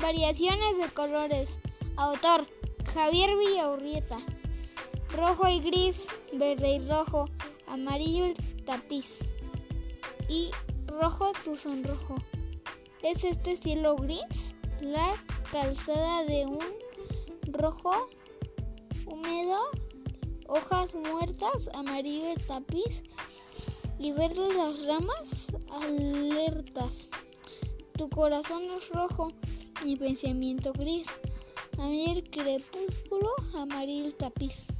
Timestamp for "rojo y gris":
5.10-6.06